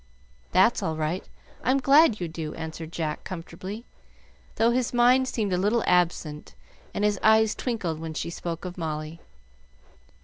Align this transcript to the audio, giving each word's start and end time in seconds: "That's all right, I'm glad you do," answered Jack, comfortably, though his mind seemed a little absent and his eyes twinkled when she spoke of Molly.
"That's 0.51 0.81
all 0.81 0.95
right, 0.95 1.29
I'm 1.63 1.77
glad 1.79 2.19
you 2.19 2.27
do," 2.27 2.55
answered 2.55 2.91
Jack, 2.91 3.23
comfortably, 3.23 3.85
though 4.55 4.71
his 4.71 4.95
mind 4.95 5.27
seemed 5.27 5.53
a 5.53 5.59
little 5.59 5.83
absent 5.85 6.55
and 6.91 7.03
his 7.05 7.19
eyes 7.21 7.53
twinkled 7.53 7.99
when 7.99 8.15
she 8.15 8.31
spoke 8.31 8.65
of 8.65 8.79
Molly. 8.79 9.21